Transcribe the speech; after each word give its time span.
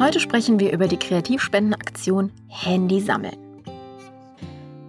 Heute 0.00 0.18
sprechen 0.18 0.58
wir 0.58 0.72
über 0.72 0.88
die 0.88 0.96
Kreativspendenaktion 0.96 2.32
Handy 2.48 3.02
sammeln. 3.02 3.36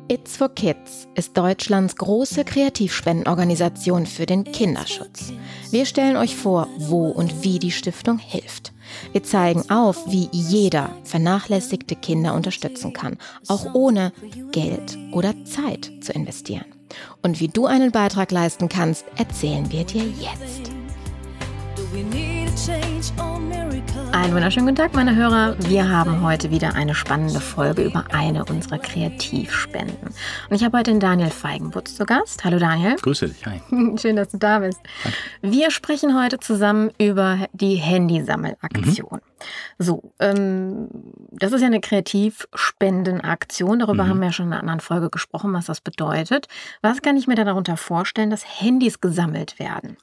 It's 0.07 0.37
for 0.37 0.47
Kids 0.47 1.09
ist 1.15 1.37
Deutschlands 1.37 1.97
große 1.97 2.45
Kreativspendenorganisation 2.45 4.05
für 4.05 4.25
den 4.25 4.45
Kinderschutz. 4.45 5.33
Wir 5.69 5.85
stellen 5.85 6.15
euch 6.15 6.37
vor, 6.37 6.69
wo 6.77 7.09
und 7.09 7.43
wie 7.43 7.59
die 7.59 7.71
Stiftung 7.71 8.19
hilft. 8.19 8.71
Wir 9.11 9.21
zeigen 9.23 9.69
auf, 9.69 9.97
wie 10.07 10.29
jeder 10.31 10.89
vernachlässigte 11.03 11.97
Kinder 11.97 12.33
unterstützen 12.33 12.93
kann, 12.93 13.17
auch 13.49 13.73
ohne 13.73 14.13
Geld 14.53 14.97
oder 15.11 15.33
Zeit 15.43 15.91
zu 15.99 16.13
investieren. 16.13 16.65
Und 17.21 17.41
wie 17.41 17.49
du 17.49 17.65
einen 17.65 17.91
Beitrag 17.91 18.31
leisten 18.31 18.69
kannst, 18.69 19.03
erzählen 19.17 19.69
wir 19.73 19.83
dir 19.83 20.05
jetzt. 20.05 20.71
Einen 24.11 24.35
wunderschönen 24.35 24.65
guten 24.65 24.75
Tag, 24.75 24.93
meine 24.93 25.15
Hörer. 25.15 25.55
Wir 25.69 25.89
haben 25.89 26.21
heute 26.21 26.51
wieder 26.51 26.75
eine 26.75 26.93
spannende 26.93 27.39
Folge 27.39 27.83
über 27.83 28.03
eine 28.11 28.43
unserer 28.43 28.77
Kreativspenden. 28.77 30.09
Und 30.49 30.55
ich 30.55 30.65
habe 30.65 30.77
heute 30.77 30.91
den 30.91 30.99
Daniel 30.99 31.29
Feigenbutz 31.29 31.95
zu 31.95 32.05
Gast. 32.05 32.43
Hallo 32.43 32.59
Daniel. 32.59 32.97
Grüße 32.97 33.29
dich, 33.29 33.45
hi. 33.45 33.61
Schön, 33.97 34.17
dass 34.17 34.31
du 34.31 34.37
da 34.37 34.59
bist. 34.59 34.81
Danke. 35.03 35.17
Wir 35.41 35.71
sprechen 35.71 36.21
heute 36.21 36.39
zusammen 36.39 36.91
über 36.99 37.47
die 37.53 37.75
Handysammelaktion. 37.75 39.21
Mhm. 39.21 39.79
So, 39.79 40.11
ähm, 40.19 40.89
das 41.31 41.53
ist 41.53 41.61
ja 41.61 41.67
eine 41.67 41.79
Kreativspendenaktion. 41.79 43.79
Darüber 43.79 44.03
mhm. 44.03 44.09
haben 44.09 44.19
wir 44.19 44.27
ja 44.27 44.33
schon 44.33 44.47
in 44.47 44.53
einer 44.53 44.61
anderen 44.61 44.81
Folge 44.81 45.09
gesprochen, 45.09 45.53
was 45.53 45.67
das 45.67 45.79
bedeutet. 45.79 46.49
Was 46.81 47.01
kann 47.01 47.15
ich 47.15 47.27
mir 47.27 47.35
da 47.35 47.45
darunter 47.45 47.77
vorstellen, 47.77 48.29
dass 48.29 48.61
Handys 48.61 48.99
gesammelt 48.99 49.57
werden? 49.57 49.95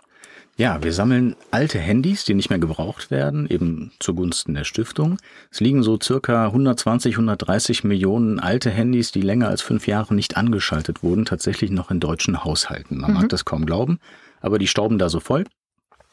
Ja, 0.56 0.82
wir 0.82 0.92
sammeln 0.92 1.36
alte 1.52 1.78
Handys, 1.78 2.24
die 2.24 2.34
nicht 2.34 2.50
mehr 2.50 2.58
gebraucht 2.58 3.12
werden, 3.12 3.48
eben 3.48 3.92
zugunsten 4.00 4.54
der 4.54 4.64
Stiftung. 4.64 5.16
Es 5.52 5.60
liegen 5.60 5.84
so 5.84 5.98
circa 6.02 6.46
120, 6.46 7.14
130 7.14 7.84
Millionen 7.84 8.40
alte 8.40 8.68
Handys, 8.68 9.12
die 9.12 9.20
länger 9.20 9.48
als 9.48 9.62
fünf 9.62 9.86
Jahre 9.86 10.16
nicht 10.16 10.36
angeschaltet 10.36 11.04
wurden, 11.04 11.26
tatsächlich 11.26 11.70
noch 11.70 11.92
in 11.92 12.00
deutschen 12.00 12.42
Haushalten. 12.42 12.98
Man 12.98 13.12
mhm. 13.12 13.16
mag 13.18 13.28
das 13.28 13.44
kaum 13.44 13.66
glauben, 13.66 14.00
aber 14.40 14.58
die 14.58 14.66
stauben 14.66 14.98
da 14.98 15.08
so 15.08 15.20
voll 15.20 15.44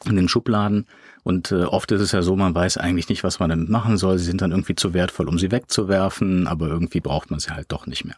in 0.04 0.14
den 0.14 0.28
Schubladen. 0.28 0.86
Und 1.24 1.50
äh, 1.50 1.64
oft 1.64 1.90
ist 1.90 2.00
es 2.00 2.12
ja 2.12 2.22
so, 2.22 2.36
man 2.36 2.54
weiß 2.54 2.76
eigentlich 2.76 3.08
nicht, 3.08 3.24
was 3.24 3.40
man 3.40 3.50
damit 3.50 3.68
machen 3.68 3.96
soll. 3.96 4.18
Sie 4.18 4.26
sind 4.26 4.42
dann 4.42 4.52
irgendwie 4.52 4.76
zu 4.76 4.94
wertvoll, 4.94 5.28
um 5.28 5.40
sie 5.40 5.50
wegzuwerfen, 5.50 6.46
aber 6.46 6.68
irgendwie 6.68 7.00
braucht 7.00 7.32
man 7.32 7.40
sie 7.40 7.50
halt 7.50 7.72
doch 7.72 7.88
nicht 7.88 8.04
mehr. 8.04 8.16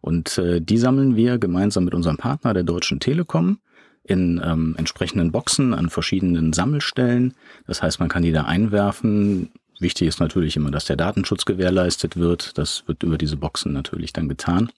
Und 0.00 0.38
äh, 0.38 0.60
die 0.60 0.78
sammeln 0.78 1.16
wir 1.16 1.38
gemeinsam 1.38 1.84
mit 1.84 1.94
unserem 1.94 2.16
Partner, 2.16 2.54
der 2.54 2.62
Deutschen 2.62 3.00
Telekom 3.00 3.58
in 4.04 4.40
ähm, 4.44 4.74
entsprechenden 4.78 5.32
Boxen 5.32 5.74
an 5.74 5.90
verschiedenen 5.90 6.52
Sammelstellen. 6.52 7.34
Das 7.66 7.82
heißt, 7.82 8.00
man 8.00 8.08
kann 8.08 8.22
die 8.22 8.32
da 8.32 8.44
einwerfen. 8.44 9.50
Wichtig 9.80 10.08
ist 10.08 10.20
natürlich 10.20 10.56
immer, 10.56 10.70
dass 10.70 10.86
der 10.86 10.96
Datenschutz 10.96 11.44
gewährleistet 11.44 12.16
wird. 12.16 12.58
Das 12.58 12.84
wird 12.86 13.02
über 13.02 13.18
diese 13.18 13.36
Boxen 13.36 13.72
natürlich 13.72 14.12
dann 14.12 14.28
getan. 14.28 14.70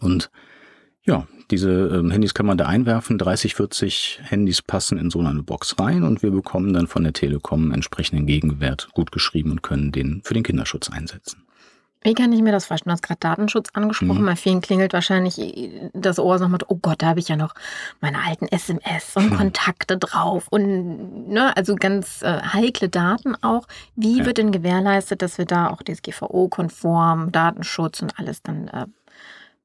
Und 0.00 0.30
ja, 1.04 1.26
diese 1.50 1.70
ähm, 1.70 2.10
Handys 2.10 2.34
kann 2.34 2.44
man 2.44 2.58
da 2.58 2.66
einwerfen. 2.66 3.16
30, 3.16 3.54
40 3.54 4.20
Handys 4.22 4.60
passen 4.60 4.98
in 4.98 5.10
so 5.10 5.20
eine 5.20 5.42
Box 5.42 5.78
rein 5.78 6.02
und 6.02 6.22
wir 6.22 6.30
bekommen 6.30 6.74
dann 6.74 6.86
von 6.86 7.02
der 7.02 7.14
Telekom 7.14 7.72
entsprechenden 7.72 8.26
Gegenwert 8.26 8.90
gut 8.92 9.10
geschrieben 9.10 9.52
und 9.52 9.62
können 9.62 9.90
den 9.90 10.20
für 10.22 10.34
den 10.34 10.42
Kinderschutz 10.42 10.90
einsetzen. 10.90 11.47
Wie 12.02 12.14
kann 12.14 12.32
ich 12.32 12.42
mir 12.42 12.52
das 12.52 12.66
vorstellen? 12.66 12.90
Du 12.90 12.92
hast 12.92 13.02
gerade 13.02 13.18
Datenschutz 13.18 13.70
angesprochen. 13.72 14.22
Mhm. 14.22 14.26
Bei 14.26 14.36
vielen 14.36 14.60
klingelt 14.60 14.92
wahrscheinlich 14.92 15.40
das 15.94 16.18
Ohr 16.20 16.38
so 16.38 16.48
mit, 16.48 16.70
oh 16.70 16.78
Gott, 16.80 17.02
da 17.02 17.08
habe 17.08 17.20
ich 17.20 17.28
ja 17.28 17.36
noch 17.36 17.54
meine 18.00 18.18
alten 18.24 18.46
SMS 18.46 19.16
und 19.16 19.30
mhm. 19.30 19.36
Kontakte 19.36 19.98
drauf 19.98 20.46
und 20.48 21.28
ne, 21.28 21.56
also 21.56 21.74
ganz 21.74 22.22
äh, 22.22 22.40
heikle 22.40 22.88
Daten 22.88 23.34
auch. 23.42 23.66
Wie 23.96 24.18
ja. 24.18 24.26
wird 24.26 24.38
denn 24.38 24.52
gewährleistet, 24.52 25.22
dass 25.22 25.38
wir 25.38 25.44
da 25.44 25.70
auch 25.70 25.82
DSGVO-konform, 25.82 27.32
Datenschutz 27.32 28.00
und 28.00 28.16
alles 28.18 28.42
dann 28.42 28.68
äh, 28.68 28.86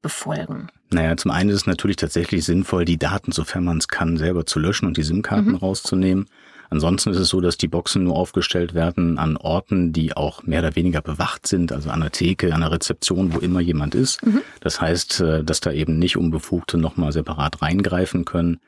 befolgen? 0.02 0.68
Naja, 0.90 1.16
zum 1.16 1.30
einen 1.30 1.50
ist 1.50 1.56
es 1.56 1.66
natürlich 1.66 1.96
tatsächlich 1.96 2.44
sinnvoll, 2.44 2.84
die 2.84 2.98
Daten, 2.98 3.30
sofern 3.30 3.64
man 3.64 3.78
es 3.78 3.88
kann, 3.88 4.16
selber 4.16 4.44
zu 4.44 4.58
löschen 4.58 4.86
und 4.86 4.96
die 4.96 5.02
SIM-Karten 5.04 5.50
mhm. 5.50 5.56
rauszunehmen. 5.56 6.26
Ansonsten 6.74 7.10
ist 7.10 7.20
es 7.20 7.28
so, 7.28 7.40
dass 7.40 7.56
die 7.56 7.68
Boxen 7.68 8.02
nur 8.02 8.16
aufgestellt 8.16 8.74
werden 8.74 9.16
an 9.16 9.36
Orten, 9.36 9.92
die 9.92 10.16
auch 10.16 10.42
mehr 10.42 10.58
oder 10.58 10.74
weniger 10.74 11.02
bewacht 11.02 11.46
sind, 11.46 11.70
also 11.70 11.88
an 11.90 12.00
der 12.00 12.10
Theke, 12.10 12.52
an 12.52 12.62
der 12.62 12.72
Rezeption, 12.72 13.32
wo 13.32 13.38
immer 13.38 13.60
jemand 13.60 13.94
ist. 13.94 14.26
Mhm. 14.26 14.40
Das 14.58 14.80
heißt, 14.80 15.20
äh, 15.20 15.44
dass 15.44 15.60
da 15.60 15.70
eben 15.70 16.00
nicht 16.00 16.16
Unbefugte 16.16 16.76
nochmal 16.76 17.12
separat 17.12 17.62
reingreifen 17.62 18.24
können. 18.24 18.58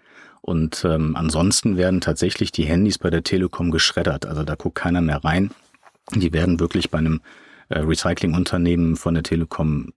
Und 0.41 0.85
ähm, 0.85 1.17
ansonsten 1.17 1.77
werden 1.77 2.01
tatsächlich 2.01 2.53
die 2.53 2.63
Handys 2.63 2.97
bei 2.97 3.11
der 3.11 3.25
Telekom 3.25 3.73
geschreddert. 3.73 4.25
Also 4.25 4.45
da 4.45 4.55
guckt 4.55 4.77
keiner 4.77 5.01
mehr 5.01 5.25
rein. 5.25 5.51
Die 6.15 6.33
werden 6.33 6.61
wirklich 6.61 6.93
bei 6.93 6.99
einem 6.99 7.23
äh, 7.71 7.81
Recyclingunternehmen 7.81 8.95
von 8.95 9.15
der 9.15 9.25
Telekom 9.25 9.93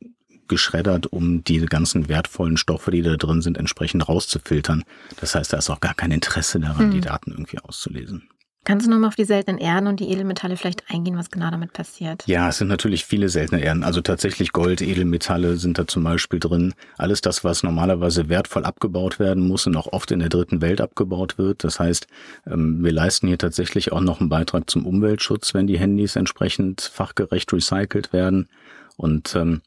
geschreddert, 0.50 1.08
um 1.08 1.44
diese 1.44 1.68
ganzen 1.68 2.10
wertvollen 2.10 2.58
Stoffe, 2.58 2.92
die 2.92 3.02
da 3.02 3.16
drin 3.16 3.42
sind, 3.42 3.58
entsprechend 3.58 4.10
rauszufiltern. 4.10 4.84
Das 5.22 5.36
heißt, 5.36 5.54
da 5.54 5.58
ist 5.58 5.70
auch 5.70 5.80
gar 5.80 5.94
kein 5.94 6.12
Interesse 6.12 6.60
daran, 6.60 6.86
hm. 6.86 6.92
die 6.92 7.02
Daten 7.02 7.32
irgendwie 7.32 7.60
auszulesen. 7.60 8.30
Kannst 8.66 8.86
du 8.86 8.92
nochmal 8.92 9.08
auf 9.08 9.16
die 9.16 9.26
seltenen 9.26 9.58
Erden 9.58 9.88
und 9.88 10.00
die 10.00 10.12
Edelmetalle 10.12 10.56
vielleicht 10.56 10.92
eingehen, 10.92 11.18
was 11.18 11.32
genau 11.32 11.50
damit 11.50 11.74
passiert? 11.74 12.24
Ja, 12.28 12.50
es 12.50 12.58
sind 12.58 12.68
natürlich 12.68 13.06
viele 13.06 13.30
seltene 13.30 13.62
Erden. 13.62 13.84
Also 13.84 14.02
tatsächlich 14.02 14.52
Gold, 14.52 14.82
Edelmetalle 14.82 15.58
sind 15.58 15.80
da 15.80 15.88
zum 15.88 16.04
Beispiel 16.04 16.40
drin. 16.40 16.74
Alles 16.98 17.22
das, 17.22 17.44
was 17.44 17.64
normalerweise 17.64 18.30
wertvoll 18.30 18.66
abgebaut 18.66 19.18
werden 19.18 19.48
muss 19.48 19.66
und 19.66 19.76
auch 19.76 19.88
oft 19.92 20.12
in 20.12 20.20
der 20.20 20.30
dritten 20.30 20.62
Welt 20.62 20.81
abgebaut 20.81 21.38
wird. 21.38 21.64
Das 21.64 21.80
heißt, 21.80 22.08
ähm, 22.46 22.84
wir 22.84 22.92
leisten 22.92 23.28
hier 23.28 23.38
tatsächlich 23.38 23.92
auch 23.92 24.02
noch 24.02 24.20
einen 24.20 24.30
Beitrag 24.30 24.70
zum 24.70 24.86
Umweltschutz, 24.86 25.54
wenn 25.54 25.66
die 25.66 25.80
Handys 25.80 26.16
entsprechend 26.16 26.81
fachgerecht 26.81 27.52
recycelt 27.52 28.14
werden. 28.14 28.50
Und 28.98 29.36
ähm, 29.36 29.62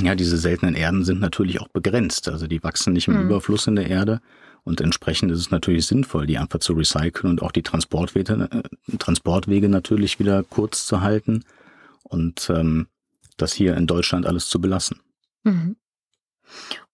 ja, 0.00 0.14
diese 0.14 0.38
seltenen 0.38 0.74
Erden 0.74 1.04
sind 1.04 1.20
natürlich 1.20 1.60
auch 1.60 1.68
begrenzt. 1.68 2.28
Also 2.28 2.46
die 2.46 2.62
wachsen 2.62 2.92
nicht 2.92 3.08
im 3.08 3.14
hm. 3.14 3.26
Überfluss 3.26 3.66
in 3.66 3.76
der 3.76 3.88
Erde. 3.88 4.20
Und 4.64 4.80
entsprechend 4.80 5.32
ist 5.32 5.38
es 5.38 5.50
natürlich 5.50 5.86
sinnvoll, 5.86 6.26
die 6.26 6.38
einfach 6.38 6.60
zu 6.60 6.72
recyceln 6.74 7.30
und 7.30 7.42
auch 7.42 7.52
die 7.52 7.62
Transportwege, 7.62 8.48
äh, 8.50 8.96
Transportwege 8.96 9.68
natürlich 9.68 10.18
wieder 10.18 10.44
kurz 10.44 10.86
zu 10.86 11.00
halten 11.00 11.44
und 12.04 12.48
ähm, 12.48 12.86
das 13.36 13.52
hier 13.52 13.76
in 13.76 13.86
Deutschland 13.86 14.24
alles 14.24 14.48
zu 14.48 14.60
belassen. 14.60 15.00
Mhm. 15.42 15.76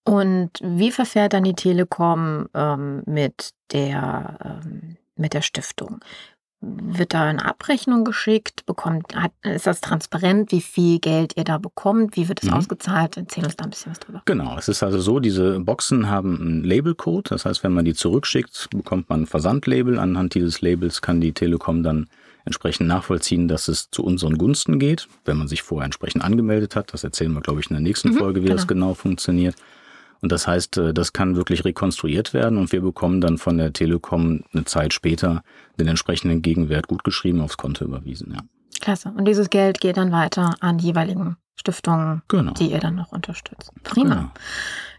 Und 0.04 0.50
wie 0.62 0.90
verfährt 0.90 1.34
dann 1.34 1.44
die 1.44 1.54
Telekom 1.54 2.48
ähm, 2.54 3.02
mit 3.04 3.50
der 3.72 4.62
ähm, 4.64 4.96
mit 5.16 5.34
der 5.34 5.42
Stiftung? 5.42 6.00
Wird 6.60 7.14
da 7.14 7.24
eine 7.24 7.44
Abrechnung 7.44 8.04
geschickt? 8.04 8.66
Bekommt, 8.66 9.14
hat, 9.14 9.30
ist 9.44 9.68
das 9.68 9.80
transparent, 9.80 10.50
wie 10.50 10.60
viel 10.60 10.98
Geld 10.98 11.36
ihr 11.36 11.44
da 11.44 11.58
bekommt? 11.58 12.16
Wie 12.16 12.28
wird 12.28 12.42
es 12.42 12.48
mhm. 12.48 12.54
ausgezahlt? 12.54 13.16
Erzähl 13.16 13.44
uns 13.44 13.54
da 13.56 13.64
ein 13.64 13.70
bisschen 13.70 13.92
was 13.92 14.00
drüber. 14.00 14.22
Genau, 14.24 14.58
es 14.58 14.68
ist 14.68 14.82
also 14.82 14.98
so, 15.00 15.20
diese 15.20 15.60
Boxen 15.60 16.08
haben 16.08 16.40
einen 16.40 16.64
Labelcode. 16.64 17.30
Das 17.30 17.44
heißt, 17.44 17.62
wenn 17.62 17.72
man 17.72 17.84
die 17.84 17.94
zurückschickt, 17.94 18.70
bekommt 18.70 19.08
man 19.08 19.22
ein 19.22 19.26
Versandlabel. 19.26 20.00
Anhand 20.00 20.34
dieses 20.34 20.60
Labels 20.60 21.00
kann 21.00 21.20
die 21.20 21.32
Telekom 21.32 21.84
dann 21.84 22.08
entsprechend 22.44 22.88
nachvollziehen, 22.88 23.46
dass 23.46 23.68
es 23.68 23.90
zu 23.90 24.02
unseren 24.02 24.36
Gunsten 24.36 24.80
geht, 24.80 25.06
wenn 25.24 25.36
man 25.36 25.46
sich 25.46 25.62
vorher 25.62 25.84
entsprechend 25.84 26.24
angemeldet 26.24 26.74
hat. 26.74 26.92
Das 26.92 27.04
erzählen 27.04 27.32
wir, 27.32 27.40
glaube 27.40 27.60
ich, 27.60 27.70
in 27.70 27.74
der 27.74 27.82
nächsten 27.82 28.10
mhm, 28.10 28.18
Folge, 28.18 28.40
wie 28.40 28.46
genau. 28.46 28.56
das 28.56 28.66
genau 28.66 28.94
funktioniert. 28.94 29.54
Und 30.20 30.32
das 30.32 30.46
heißt, 30.46 30.78
äh, 30.78 30.94
das 30.94 31.12
kann 31.12 31.36
wirklich 31.36 31.64
rekonstruiert 31.64 32.34
werden 32.34 32.58
und 32.58 32.72
wir 32.72 32.80
bekommen 32.80 33.20
dann 33.20 33.38
von 33.38 33.58
der 33.58 33.72
Telekom 33.72 34.42
eine 34.52 34.64
Zeit 34.64 34.92
später 34.92 35.42
den 35.78 35.88
entsprechenden 35.88 36.42
Gegenwert 36.42 36.88
gutgeschrieben 36.88 37.40
aufs 37.40 37.56
Konto 37.56 37.84
überwiesen. 37.84 38.32
Ja. 38.32 38.40
Klasse. 38.80 39.12
Und 39.16 39.26
dieses 39.26 39.50
Geld 39.50 39.80
geht 39.80 39.96
dann 39.96 40.12
weiter 40.12 40.54
an 40.60 40.78
die 40.78 40.86
jeweiligen 40.86 41.36
Stiftungen, 41.56 42.22
genau. 42.28 42.52
die 42.52 42.70
ihr 42.70 42.78
dann 42.78 42.94
noch 42.94 43.12
unterstützt. 43.12 43.72
Prima. 43.82 44.14
Genau. 44.14 44.30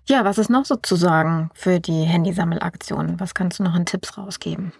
Ja, 0.07 0.25
was 0.25 0.37
ist 0.37 0.49
noch 0.49 0.65
sozusagen 0.65 1.51
für 1.53 1.79
die 1.79 2.03
Handysammelaktion? 2.03 3.19
Was 3.19 3.33
kannst 3.33 3.59
du 3.59 3.63
noch 3.63 3.73
an 3.73 3.85
Tipps 3.85 4.17
rausgeben? 4.17 4.73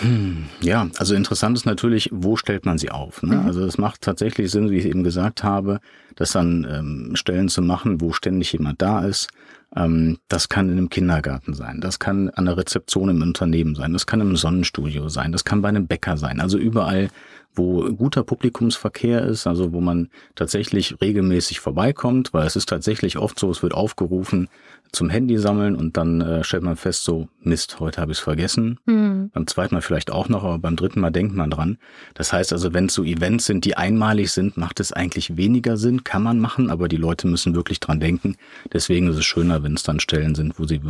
Hm, 0.00 0.46
ja, 0.62 0.88
also 0.96 1.14
interessant 1.14 1.56
ist 1.56 1.66
natürlich, 1.66 2.08
wo 2.12 2.36
stellt 2.36 2.64
man 2.64 2.78
sie 2.78 2.90
auf? 2.90 3.22
Ne? 3.22 3.36
Mhm. 3.36 3.46
Also 3.46 3.64
es 3.64 3.76
macht 3.76 4.00
tatsächlich 4.00 4.50
Sinn, 4.50 4.70
wie 4.70 4.78
ich 4.78 4.86
eben 4.86 5.04
gesagt 5.04 5.44
habe, 5.44 5.80
das 6.14 6.34
an 6.34 6.66
ähm, 6.68 7.10
Stellen 7.14 7.48
zu 7.48 7.60
machen, 7.60 8.00
wo 8.00 8.12
ständig 8.12 8.52
jemand 8.52 8.80
da 8.80 9.04
ist. 9.04 9.28
Ähm, 9.74 10.18
das 10.28 10.48
kann 10.48 10.68
in 10.68 10.78
einem 10.78 10.90
Kindergarten 10.90 11.54
sein, 11.54 11.80
das 11.80 11.98
kann 11.98 12.28
an 12.30 12.44
der 12.44 12.56
Rezeption 12.56 13.08
im 13.08 13.22
Unternehmen 13.22 13.74
sein, 13.74 13.92
das 13.92 14.06
kann 14.06 14.20
im 14.20 14.36
Sonnenstudio 14.36 15.08
sein, 15.08 15.32
das 15.32 15.44
kann 15.44 15.62
bei 15.62 15.68
einem 15.68 15.86
Bäcker 15.86 16.16
sein. 16.16 16.40
Also 16.40 16.58
überall, 16.58 17.08
wo 17.54 17.82
guter 17.92 18.22
Publikumsverkehr 18.22 19.22
ist, 19.22 19.46
also 19.46 19.72
wo 19.72 19.80
man 19.80 20.08
tatsächlich 20.34 21.00
regelmäßig 21.00 21.60
vorbeikommt, 21.60 22.32
weil 22.32 22.46
es 22.46 22.56
ist 22.56 22.68
tatsächlich 22.68 23.18
oft 23.18 23.38
so, 23.38 23.50
es 23.50 23.62
wird 23.62 23.74
aufgerufen 23.74 24.48
zum 24.92 25.08
Handy 25.08 25.38
sammeln 25.38 25.74
und 25.74 25.96
dann 25.96 26.20
äh, 26.20 26.44
stellt 26.44 26.62
man 26.62 26.76
fest, 26.76 27.04
so 27.04 27.28
Mist, 27.42 27.80
heute 27.80 28.00
habe 28.00 28.12
ich 28.12 28.18
es 28.18 28.24
vergessen. 28.24 28.78
Mhm. 28.84 29.30
Beim 29.32 29.46
zweiten 29.46 29.74
Mal 29.74 29.80
vielleicht 29.80 30.10
auch 30.10 30.28
noch, 30.28 30.44
aber 30.44 30.58
beim 30.58 30.76
dritten 30.76 31.00
Mal 31.00 31.10
denkt 31.10 31.34
man 31.34 31.50
dran. 31.50 31.78
Das 32.14 32.32
heißt 32.32 32.52
also, 32.52 32.74
wenn 32.74 32.86
es 32.86 32.94
so 32.94 33.02
Events 33.02 33.46
sind, 33.46 33.64
die 33.64 33.76
einmalig 33.76 34.32
sind, 34.32 34.58
macht 34.58 34.80
es 34.80 34.92
eigentlich 34.92 35.36
weniger 35.36 35.78
Sinn, 35.78 36.04
kann 36.04 36.22
man 36.22 36.38
machen, 36.38 36.70
aber 36.70 36.88
die 36.88 36.98
Leute 36.98 37.26
müssen 37.26 37.54
wirklich 37.54 37.80
dran 37.80 38.00
denken. 38.00 38.36
Deswegen 38.72 39.08
ist 39.08 39.16
es 39.16 39.24
schöner, 39.24 39.62
wenn 39.62 39.74
es 39.74 39.82
dann 39.82 39.98
Stellen 39.98 40.34
sind, 40.34 40.58
wo 40.58 40.66
sie 40.66 40.80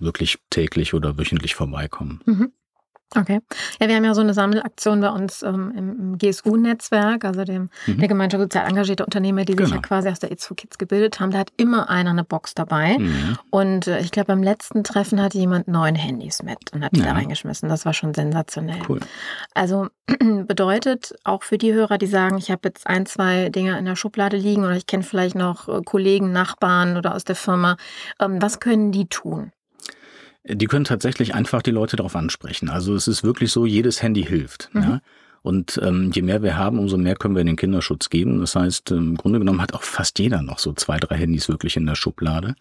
wirklich 0.00 0.38
täglich 0.50 0.92
oder 0.92 1.16
wöchentlich 1.16 1.54
vorbeikommen. 1.54 2.20
Mhm. 2.26 2.52
Okay. 3.14 3.40
Ja, 3.80 3.88
wir 3.88 3.96
haben 3.96 4.04
ja 4.04 4.14
so 4.14 4.20
eine 4.20 4.34
Sammelaktion 4.34 5.00
bei 5.00 5.10
uns 5.10 5.42
ähm, 5.42 5.72
im, 5.76 6.18
GSU-Netzwerk, 6.18 7.24
also 7.24 7.44
dem 7.44 7.68
mhm. 7.86 7.98
der 7.98 8.08
Gemeinschaft 8.08 8.42
sozial 8.42 8.68
engagierte 8.68 9.04
Unternehmer, 9.04 9.44
die 9.44 9.54
genau. 9.54 9.66
sich 9.66 9.76
ja 9.76 9.82
quasi 9.82 10.08
aus 10.08 10.18
der 10.18 10.30
It's 10.30 10.46
for 10.46 10.56
Kids 10.56 10.78
gebildet 10.78 11.20
haben. 11.20 11.30
Da 11.30 11.38
hat 11.38 11.52
immer 11.56 11.90
einer 11.90 12.10
eine 12.10 12.24
Box 12.24 12.54
dabei. 12.54 12.98
Mhm. 12.98 13.38
Und 13.50 13.86
äh, 13.86 14.00
ich 14.00 14.10
glaube, 14.10 14.28
beim 14.28 14.42
letzten 14.42 14.84
Treffen 14.84 15.20
hatte 15.20 15.38
jemand 15.38 15.68
neun 15.68 15.94
Handys 15.94 16.42
mit 16.42 16.72
und 16.72 16.84
hat 16.84 16.94
die 16.94 17.00
ja. 17.00 17.06
da 17.06 17.12
reingeschmissen. 17.12 17.68
Das 17.68 17.84
war 17.84 17.92
schon 17.92 18.14
sensationell. 18.14 18.80
Cool. 18.88 19.00
Also 19.54 19.88
bedeutet 20.46 21.14
auch 21.24 21.42
für 21.42 21.58
die 21.58 21.72
Hörer, 21.72 21.98
die 21.98 22.06
sagen, 22.06 22.38
ich 22.38 22.50
habe 22.50 22.68
jetzt 22.68 22.86
ein, 22.86 23.06
zwei 23.06 23.48
Dinge 23.50 23.78
in 23.78 23.84
der 23.84 23.96
Schublade 23.96 24.36
liegen 24.36 24.64
oder 24.64 24.76
ich 24.76 24.86
kenne 24.86 25.02
vielleicht 25.02 25.34
noch 25.34 25.68
äh, 25.68 25.82
Kollegen, 25.84 26.32
Nachbarn 26.32 26.96
oder 26.96 27.14
aus 27.14 27.24
der 27.24 27.36
Firma, 27.36 27.76
ähm, 28.20 28.40
was 28.40 28.60
können 28.60 28.92
die 28.92 29.06
tun? 29.06 29.52
Die 30.44 30.66
können 30.66 30.84
tatsächlich 30.84 31.34
einfach 31.34 31.62
die 31.62 31.70
Leute 31.70 31.96
darauf 31.96 32.16
ansprechen. 32.16 32.68
Also 32.68 32.94
es 32.94 33.06
ist 33.06 33.22
wirklich 33.22 33.52
so, 33.52 33.64
jedes 33.64 34.02
Handy 34.02 34.24
hilft. 34.24 34.70
Mhm. 34.72 34.82
Ja? 34.82 35.00
Und 35.42 35.80
ähm, 35.82 36.10
je 36.14 36.22
mehr 36.22 36.42
wir 36.42 36.56
haben, 36.56 36.78
umso 36.78 36.96
mehr 36.96 37.16
können 37.16 37.34
wir 37.34 37.40
in 37.40 37.48
den 37.48 37.56
Kinderschutz 37.56 38.10
geben. 38.10 38.40
Das 38.40 38.54
heißt, 38.54 38.92
im 38.92 39.16
Grunde 39.16 39.40
genommen 39.40 39.60
hat 39.60 39.74
auch 39.74 39.82
fast 39.82 40.18
jeder 40.18 40.42
noch 40.42 40.58
so 40.58 40.72
zwei, 40.72 40.98
drei 40.98 41.16
Handys 41.16 41.48
wirklich 41.48 41.76
in 41.76 41.86
der 41.86 41.96
Schublade. 41.96 42.54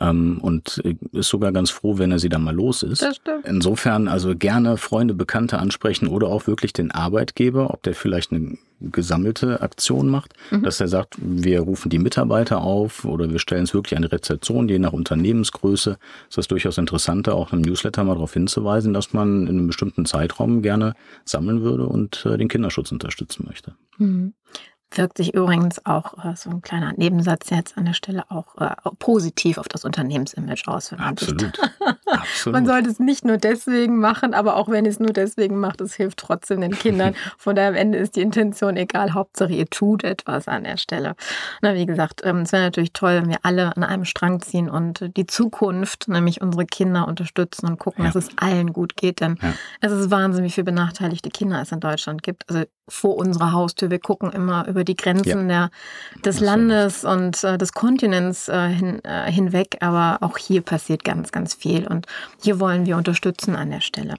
Ähm, 0.00 0.38
und 0.40 0.78
ist 1.12 1.28
sogar 1.28 1.52
ganz 1.52 1.70
froh, 1.70 1.98
wenn 1.98 2.12
er 2.12 2.18
sie 2.18 2.28
dann 2.28 2.44
mal 2.44 2.54
los 2.54 2.82
ist. 2.82 3.00
Insofern 3.44 4.08
also 4.08 4.36
gerne 4.36 4.76
Freunde, 4.76 5.14
Bekannte 5.14 5.58
ansprechen 5.58 6.08
oder 6.08 6.28
auch 6.28 6.46
wirklich 6.46 6.72
den 6.72 6.90
Arbeitgeber, 6.90 7.70
ob 7.72 7.82
der 7.82 7.94
vielleicht 7.94 8.32
eine 8.32 8.58
gesammelte 8.80 9.60
Aktion 9.60 10.08
macht, 10.08 10.34
mhm. 10.50 10.62
dass 10.62 10.80
er 10.80 10.88
sagt, 10.88 11.16
wir 11.18 11.60
rufen 11.60 11.90
die 11.90 11.98
Mitarbeiter 11.98 12.60
auf 12.60 13.04
oder 13.04 13.30
wir 13.30 13.40
stellen 13.40 13.64
es 13.64 13.74
wirklich 13.74 13.96
an 13.96 14.02
die 14.02 14.08
Rezeption, 14.08 14.68
je 14.68 14.78
nach 14.78 14.92
Unternehmensgröße. 14.92 15.98
Ist 16.28 16.38
das 16.38 16.46
durchaus 16.48 16.78
interessanter, 16.78 17.34
auch 17.34 17.52
im 17.52 17.62
Newsletter 17.62 18.04
mal 18.04 18.14
darauf 18.14 18.34
hinzuweisen, 18.34 18.94
dass 18.94 19.12
man 19.12 19.42
in 19.42 19.48
einem 19.48 19.66
bestimmten 19.66 20.06
Zeitraum 20.06 20.62
gerne 20.62 20.94
sammeln 21.24 21.62
würde 21.62 21.86
und 21.86 22.24
äh, 22.24 22.38
den 22.38 22.48
Kinderschutz 22.48 22.92
unterstützen 22.92 23.46
möchte. 23.46 23.74
Mhm 23.98 24.34
wirkt 24.92 25.18
sich 25.18 25.34
übrigens 25.34 25.84
auch 25.84 26.24
äh, 26.24 26.34
so 26.34 26.50
ein 26.50 26.62
kleiner 26.62 26.92
Nebensatz 26.94 27.50
jetzt 27.50 27.76
an 27.76 27.84
der 27.84 27.92
Stelle 27.92 28.24
auch 28.30 28.56
äh, 28.56 28.74
positiv 28.98 29.58
auf 29.58 29.68
das 29.68 29.84
Unternehmensimage 29.84 30.66
aus. 30.66 30.90
Wenn 30.90 30.98
man 30.98 31.08
Absolut. 31.08 31.58
Absolut. 32.06 32.54
Man 32.54 32.66
sollte 32.66 32.90
es 32.90 32.98
nicht 32.98 33.24
nur 33.24 33.36
deswegen 33.36 33.98
machen, 33.98 34.32
aber 34.34 34.56
auch 34.56 34.68
wenn 34.68 34.86
es 34.86 34.98
nur 34.98 35.12
deswegen 35.12 35.60
macht, 35.60 35.80
es 35.80 35.94
hilft 35.94 36.18
trotzdem 36.18 36.62
den 36.62 36.72
Kindern. 36.72 37.14
Von 37.38 37.56
daher 37.56 37.70
am 37.70 37.74
Ende 37.74 37.98
ist 37.98 38.16
die 38.16 38.22
Intention 38.22 38.76
egal. 38.76 39.12
Hauptsache 39.12 39.52
ihr 39.52 39.68
tut 39.68 40.04
etwas 40.04 40.48
an 40.48 40.64
der 40.64 40.78
Stelle. 40.78 41.16
Na, 41.60 41.74
wie 41.74 41.86
gesagt, 41.86 42.22
ähm, 42.24 42.38
es 42.38 42.52
wäre 42.52 42.62
natürlich 42.64 42.92
toll, 42.92 43.16
wenn 43.22 43.28
wir 43.28 43.38
alle 43.42 43.76
an 43.76 43.84
einem 43.84 44.04
Strang 44.04 44.40
ziehen 44.40 44.70
und 44.70 45.16
die 45.16 45.26
Zukunft, 45.26 46.08
nämlich 46.08 46.40
unsere 46.40 46.64
Kinder 46.64 47.06
unterstützen 47.06 47.66
und 47.66 47.78
gucken, 47.78 48.04
ja. 48.04 48.10
dass 48.10 48.24
es 48.24 48.38
allen 48.38 48.72
gut 48.72 48.96
geht. 48.96 49.20
Denn 49.20 49.38
ja. 49.42 49.52
es 49.80 49.92
ist 49.92 50.10
Wahnsinn, 50.10 50.44
wie 50.44 50.50
viele 50.50 50.64
benachteiligte 50.64 51.28
Kinder 51.30 51.60
es 51.60 51.72
in 51.72 51.80
Deutschland 51.80 52.22
gibt. 52.22 52.48
Also 52.48 52.64
vor 52.88 53.16
unserer 53.16 53.52
Haustür. 53.52 53.90
Wir 53.90 53.98
gucken 53.98 54.32
immer 54.32 54.66
über 54.66 54.84
die 54.84 54.96
Grenzen 54.96 55.50
ja. 55.50 55.70
der, 56.16 56.22
des 56.22 56.40
Landes 56.40 57.04
und 57.04 57.42
äh, 57.44 57.58
des 57.58 57.72
Kontinents 57.72 58.48
äh, 58.48 58.68
hin, 58.68 59.04
äh, 59.04 59.30
hinweg, 59.30 59.78
aber 59.80 60.18
auch 60.20 60.38
hier 60.38 60.62
passiert 60.62 61.04
ganz, 61.04 61.32
ganz 61.32 61.54
viel 61.54 61.86
und 61.86 62.06
hier 62.42 62.60
wollen 62.60 62.86
wir 62.86 62.96
unterstützen 62.96 63.56
an 63.56 63.70
der 63.70 63.80
Stelle. 63.80 64.14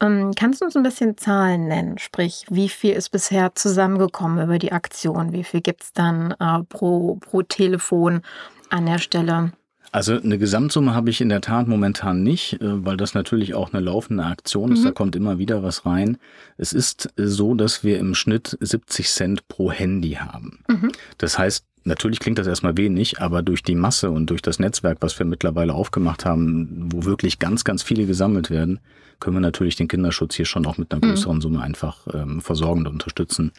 Ähm, 0.00 0.32
kannst 0.36 0.60
du 0.60 0.64
uns 0.64 0.76
ein 0.76 0.82
bisschen 0.82 1.16
Zahlen 1.16 1.68
nennen? 1.68 1.98
Sprich, 1.98 2.46
wie 2.48 2.68
viel 2.68 2.94
ist 2.94 3.10
bisher 3.10 3.54
zusammengekommen 3.54 4.42
über 4.42 4.58
die 4.58 4.72
Aktion? 4.72 5.32
Wie 5.32 5.44
viel 5.44 5.60
gibt 5.60 5.82
es 5.82 5.92
dann 5.92 6.32
äh, 6.38 6.62
pro, 6.68 7.16
pro 7.16 7.42
Telefon 7.42 8.22
an 8.70 8.86
der 8.86 8.98
Stelle? 8.98 9.52
Also 9.90 10.18
eine 10.18 10.38
Gesamtsumme 10.38 10.94
habe 10.94 11.10
ich 11.10 11.20
in 11.20 11.28
der 11.28 11.40
Tat 11.40 11.66
momentan 11.66 12.22
nicht, 12.22 12.54
äh, 12.54 12.84
weil 12.84 12.96
das 12.96 13.14
natürlich 13.14 13.54
auch 13.54 13.72
eine 13.72 13.82
laufende 13.82 14.24
Aktion 14.24 14.72
ist. 14.72 14.80
Mhm. 14.80 14.84
Da 14.84 14.90
kommt 14.92 15.16
immer 15.16 15.38
wieder 15.38 15.62
was 15.62 15.86
rein. 15.86 16.18
Es 16.56 16.72
ist 16.72 17.10
so, 17.16 17.54
dass 17.54 17.84
wir 17.84 17.98
im 17.98 18.14
Schnitt 18.14 18.56
70 18.60 19.08
Cent 19.08 19.48
pro 19.48 19.70
Handy 19.72 20.12
haben. 20.12 20.60
Mhm. 20.68 20.92
Das 21.16 21.38
heißt, 21.38 21.64
natürlich 21.84 22.20
klingt 22.20 22.38
das 22.38 22.46
erstmal 22.46 22.76
wenig, 22.76 23.20
aber 23.20 23.42
durch 23.42 23.62
die 23.62 23.74
Masse 23.74 24.10
und 24.10 24.28
durch 24.30 24.42
das 24.42 24.58
Netzwerk, 24.58 24.98
was 25.00 25.18
wir 25.18 25.26
mittlerweile 25.26 25.72
aufgemacht 25.72 26.24
haben, 26.24 26.90
wo 26.92 27.04
wirklich 27.04 27.38
ganz, 27.38 27.64
ganz 27.64 27.82
viele 27.82 28.06
gesammelt 28.06 28.50
werden, 28.50 28.80
können 29.20 29.36
wir 29.36 29.40
natürlich 29.40 29.76
den 29.76 29.88
Kinderschutz 29.88 30.34
hier 30.34 30.44
schon 30.44 30.66
auch 30.66 30.78
mit 30.78 30.92
einer 30.92 31.04
mhm. 31.04 31.10
größeren. 31.10 31.40
Summe 31.40 31.62
einfach 31.62 32.06
ähm, 32.12 32.40
versorgen 32.40 32.80
und 32.80 32.88
unterstützen. 32.88 33.52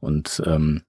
Und 0.00 0.42
ähm, 0.46 0.82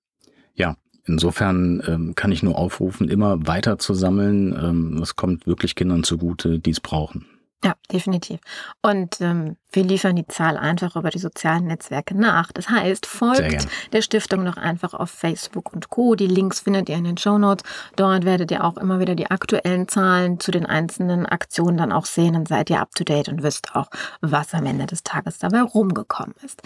ja, 0.56 0.76
Insofern 1.06 1.84
ähm, 1.86 2.16
kann 2.16 2.32
ich 2.32 2.44
nur 2.44 2.58
aufrufen, 2.58 3.10
immer 3.10 3.46
weiter 3.46 3.78
zu 3.78 3.94
sammeln. 3.94 4.54
Ähm, 4.54 5.04
kommt 5.16 5.46
wirklich 5.46 5.76
Kindern 5.76 6.04
zugute, 6.04 6.60
die 6.60 6.72
es 6.72 6.80
brauchen. 6.80 7.26
Ja, 7.64 7.76
definitiv. 7.90 8.42
Und 8.82 9.22
ähm, 9.22 9.56
wir 9.72 9.84
liefern 9.86 10.18
die 10.18 10.28
Zahl 10.28 10.58
einfach 10.58 10.98
über 10.98 11.10
die 11.10 11.20
sozialen 11.20 11.66
Netzwerke 11.66 12.14
nach. 12.14 12.52
Das 12.52 12.68
heißt, 12.68 13.06
folgt 13.06 13.68
der 13.94 14.02
Stiftung 14.02 14.44
noch 14.44 14.58
einfach 14.58 14.94
auf 14.94 15.10
Facebook 15.10 15.72
und 15.72 15.90
Co. 15.90 16.16
Die 16.16 16.28
Links 16.28 16.60
findet 16.60 16.90
ihr 16.90 16.98
in 16.98 17.06
den 17.06 17.18
Show 17.18 17.38
Notes. 17.38 17.64
Dort 17.96 18.26
werdet 18.26 18.52
ihr 18.52 18.66
auch 18.66 18.76
immer 18.76 19.00
wieder 19.00 19.16
die 19.16 19.32
aktuellen 19.32 19.88
Zahlen 19.88 20.42
zu 20.42 20.52
den 20.52 20.66
einzelnen 20.66 21.26
Aktionen 21.26 21.78
dann 21.78 21.94
auch 21.94 22.06
sehen. 22.06 22.34
Dann 22.34 22.46
seid 22.46 22.70
ihr 22.70 22.82
up 22.82 22.94
to 22.96 23.06
date 23.06 23.30
und 23.30 23.44
wisst 23.44 23.74
auch, 23.76 23.88
was 24.20 24.54
am 24.54 24.66
Ende 24.66 24.86
des 24.86 25.04
Tages 25.04 25.38
dabei 25.38 25.62
rumgekommen 25.62 26.36
ist. 26.44 26.62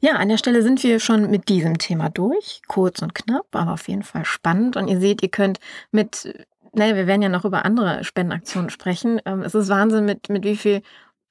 Ja, 0.00 0.14
an 0.14 0.28
der 0.28 0.38
Stelle 0.38 0.62
sind 0.62 0.82
wir 0.82 0.98
schon 0.98 1.30
mit 1.30 1.48
diesem 1.48 1.78
Thema 1.78 2.10
durch. 2.10 2.60
Kurz 2.66 3.02
und 3.02 3.14
knapp, 3.14 3.46
aber 3.52 3.74
auf 3.74 3.86
jeden 3.86 4.02
Fall 4.02 4.24
spannend. 4.24 4.76
Und 4.76 4.88
ihr 4.88 4.98
seht, 4.98 5.22
ihr 5.22 5.30
könnt 5.30 5.60
mit 5.92 6.28
naja, 6.74 6.94
wir 6.96 7.06
werden 7.06 7.22
ja 7.22 7.28
noch 7.28 7.44
über 7.44 7.64
andere 7.64 8.04
Spendenaktionen 8.04 8.70
sprechen. 8.70 9.20
Ähm, 9.24 9.42
es 9.42 9.54
ist 9.54 9.68
Wahnsinn, 9.68 10.04
mit, 10.04 10.28
mit 10.28 10.44
wie 10.44 10.56
viel 10.56 10.82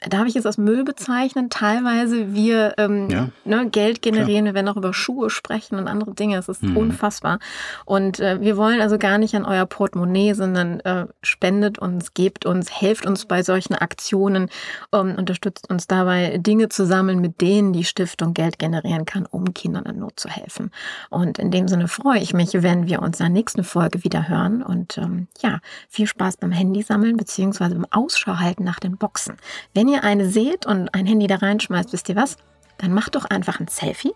darf 0.07 0.27
ich 0.27 0.35
es 0.35 0.45
als 0.45 0.57
Müll 0.57 0.83
bezeichnen? 0.85 1.49
Teilweise 1.49 2.33
wir 2.33 2.75
ähm, 2.77 3.09
ja, 3.09 3.29
ne, 3.43 3.69
Geld 3.69 4.01
generieren, 4.01 4.45
klar. 4.45 4.45
wir 4.45 4.53
werden 4.53 4.69
auch 4.69 4.77
über 4.77 4.93
Schuhe 4.93 5.29
sprechen 5.29 5.77
und 5.77 5.87
andere 5.87 6.13
Dinge. 6.13 6.37
Es 6.37 6.47
ist 6.47 6.63
mhm. 6.63 6.77
unfassbar. 6.77 7.39
Und 7.85 8.19
äh, 8.19 8.39
wir 8.39 8.55
wollen 8.55 8.79
also 8.79 8.97
gar 8.97 9.17
nicht 9.17 9.35
an 9.35 9.43
euer 9.43 9.65
Portemonnaie, 9.65 10.33
sondern 10.33 10.79
äh, 10.81 11.07
spendet 11.21 11.79
uns, 11.79 12.13
gebt 12.13 12.45
uns, 12.45 12.71
helft 12.81 13.05
uns 13.05 13.25
bei 13.25 13.43
solchen 13.43 13.75
Aktionen, 13.75 14.49
ähm, 14.93 15.15
unterstützt 15.17 15.69
uns 15.69 15.87
dabei, 15.87 16.37
Dinge 16.37 16.69
zu 16.69 16.85
sammeln, 16.85 17.19
mit 17.19 17.41
denen 17.41 17.73
die 17.73 17.83
Stiftung 17.83 18.33
Geld 18.33 18.57
generieren 18.57 19.03
kann, 19.03 19.25
um 19.25 19.53
Kindern 19.53 19.85
in 19.85 19.99
Not 19.99 20.17
zu 20.17 20.29
helfen. 20.29 20.71
Und 21.09 21.39
in 21.39 21.51
dem 21.51 21.67
Sinne 21.67 21.89
freue 21.89 22.19
ich 22.19 22.33
mich, 22.33 22.53
wenn 22.53 22.87
wir 22.87 23.01
uns 23.01 23.19
in 23.19 23.25
der 23.25 23.33
nächsten 23.33 23.65
Folge 23.65 24.05
wieder 24.05 24.29
hören. 24.29 24.63
Und 24.63 24.97
ähm, 24.97 25.27
ja, 25.41 25.59
viel 25.89 26.07
Spaß 26.07 26.37
beim 26.37 26.51
Handy 26.51 26.83
sammeln 26.83 27.17
beziehungsweise 27.17 27.75
beim 27.75 27.87
Ausschau 27.91 28.37
halten 28.37 28.63
nach 28.63 28.79
den 28.79 28.97
Boxen. 28.97 29.35
Wenn 29.73 29.88
ihr 29.93 30.03
eine 30.03 30.29
seht 30.29 30.65
und 30.65 30.93
ein 30.93 31.05
Handy 31.05 31.27
da 31.27 31.37
reinschmeißt, 31.37 31.93
wisst 31.93 32.09
ihr 32.09 32.15
was? 32.15 32.37
Dann 32.77 32.93
macht 32.93 33.15
doch 33.15 33.25
einfach 33.25 33.59
ein 33.59 33.67
Selfie 33.67 34.13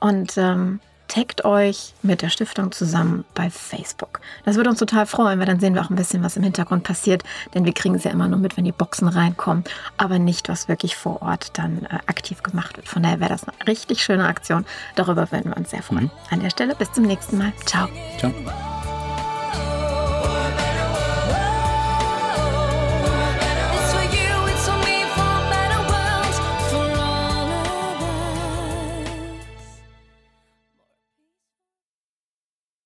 und 0.00 0.36
ähm, 0.36 0.80
taggt 1.08 1.44
euch 1.44 1.94
mit 2.02 2.22
der 2.22 2.28
Stiftung 2.28 2.72
zusammen 2.72 3.24
bei 3.34 3.50
Facebook. 3.50 4.20
Das 4.44 4.56
würde 4.56 4.70
uns 4.70 4.78
total 4.78 5.06
freuen, 5.06 5.38
weil 5.38 5.46
dann 5.46 5.60
sehen 5.60 5.74
wir 5.74 5.82
auch 5.82 5.90
ein 5.90 5.96
bisschen, 5.96 6.22
was 6.22 6.36
im 6.36 6.42
Hintergrund 6.42 6.84
passiert, 6.84 7.22
denn 7.54 7.64
wir 7.64 7.72
kriegen 7.72 7.94
es 7.94 8.04
ja 8.04 8.10
immer 8.10 8.28
nur 8.28 8.38
mit, 8.38 8.56
wenn 8.56 8.64
die 8.64 8.72
Boxen 8.72 9.08
reinkommen, 9.08 9.64
aber 9.96 10.18
nicht, 10.18 10.48
was 10.48 10.68
wirklich 10.68 10.96
vor 10.96 11.22
Ort 11.22 11.58
dann 11.58 11.84
äh, 11.84 11.98
aktiv 12.06 12.42
gemacht 12.42 12.76
wird. 12.76 12.88
Von 12.88 13.02
daher 13.02 13.20
wäre 13.20 13.30
das 13.30 13.44
eine 13.46 13.54
richtig 13.66 14.02
schöne 14.02 14.26
Aktion. 14.26 14.64
Darüber 14.94 15.30
würden 15.30 15.50
wir 15.50 15.56
uns 15.56 15.70
sehr 15.70 15.82
freuen. 15.82 16.04
Mhm. 16.04 16.10
An 16.30 16.40
der 16.40 16.50
Stelle 16.50 16.74
bis 16.74 16.92
zum 16.92 17.04
nächsten 17.04 17.38
Mal. 17.38 17.52
Ciao. 17.66 17.88
Ciao. 18.18 18.32